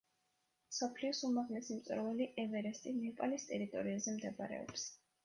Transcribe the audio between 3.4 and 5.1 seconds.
ტერიტორიაზე მდებარეობს.